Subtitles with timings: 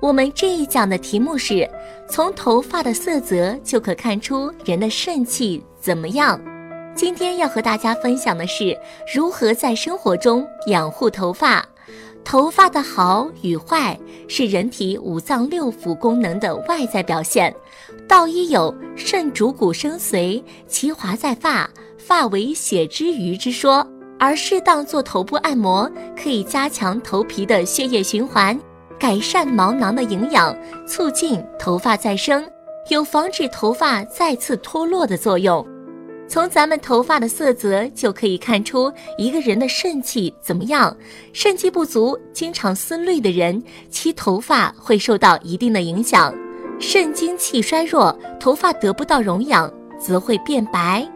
[0.00, 1.68] 我们这一讲的题目是：
[2.08, 6.40] 从头发的色泽就可看出人的肾气怎么样。
[6.94, 8.76] 今天要和大家分享的是
[9.14, 11.66] 如何在生活中养护头发。
[12.24, 17.54] 头发的好与坏是人体五脏六腑功能的外在表现。
[18.08, 23.86] 道医有“肾主骨生髓，其华在发，发为血之余”之说，
[24.18, 28.58] 而适当做头部按摩，可以加强头皮的血液循环。
[28.98, 32.44] 改善毛囊的营养，促进头发再生，
[32.90, 35.66] 有防止头发再次脱落的作用。
[36.28, 40.96] 从咱们头发的色泽就可以看出一个人的肾气怎么样。
[41.32, 46.34] 肾气不足、经常思虑的人，其头发会受到一定的影响。
[46.80, 51.06] 肾精气衰弱，头发得不到荣养，则会变白。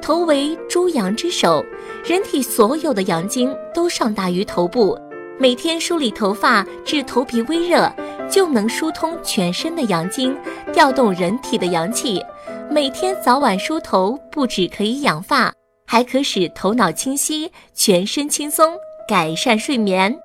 [0.00, 1.64] 头为诸阳之首，
[2.04, 4.96] 人体所有的阳经都上达于头部。
[5.42, 7.92] 每天梳理头发至头皮微热，
[8.30, 10.38] 就能疏通全身的阳经，
[10.72, 12.24] 调动人体的阳气。
[12.70, 15.52] 每天早晚梳头，不止可以养发，
[15.84, 18.72] 还可使头脑清晰、全身轻松，
[19.08, 20.16] 改善睡眠。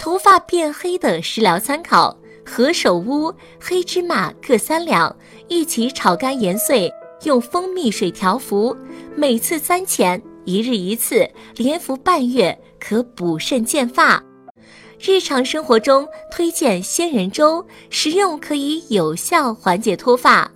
[0.00, 5.14] 头发变黑的食疗参考：何首乌、黑芝麻各三两，
[5.46, 6.90] 一起炒干研碎，
[7.24, 8.74] 用蜂蜜水调服，
[9.14, 14.24] 每次三钱，一日一次，连服半月，可补肾健发。
[15.06, 20.50] 日常生活中推荐仙人粥，食用可以有效缓解脱发。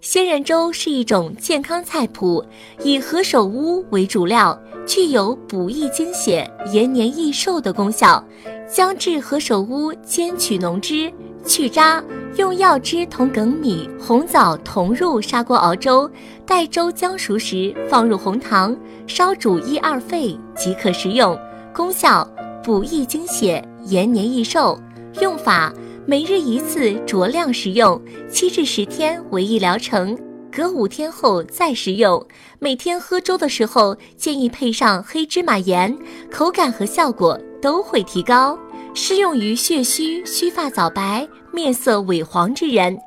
[0.00, 2.44] 仙人粥是一种健康菜谱，
[2.82, 8.22] 以何首乌为主料，具有补益精血、延年益寿的功效。
[8.68, 11.12] 将制何首乌煎取浓汁，
[11.46, 12.02] 去渣，
[12.36, 16.10] 用药汁同粳米、红枣同入砂锅熬粥，
[16.44, 18.76] 待粥将熟时，放入红糖，
[19.06, 21.38] 烧煮一二沸即可食用。
[21.72, 22.28] 功效。
[22.64, 24.80] 补益精血，延年益寿。
[25.20, 25.70] 用法：
[26.06, 30.18] 每日一次，酌量食用，七至十天为一疗程，
[30.50, 32.26] 隔五天后再食用。
[32.58, 35.94] 每天喝粥的时候，建议配上黑芝麻盐，
[36.30, 38.58] 口感和效果都会提高。
[38.94, 42.98] 适用于血虚、须发早白、面色萎黄之人。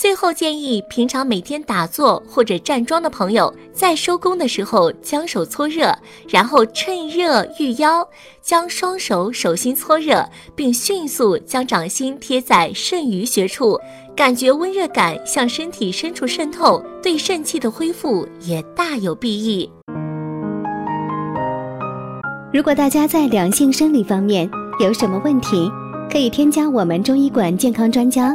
[0.00, 5.94] 最后建议，平常每天打坐或者站桩的朋友，在收工的时候将手搓热，
[6.26, 8.02] 然后趁热御腰，
[8.40, 13.78] 将双手手心搓热，并迅速将掌心贴在肾俞穴处，
[14.16, 19.70] 感觉温热感向身体深处渗透，对肾气的恢复也大有裨益。
[22.54, 24.50] 如果大家在两性生理方面
[24.80, 25.70] 有什么问题，
[26.10, 28.34] 可以添加我们中医馆健康专家。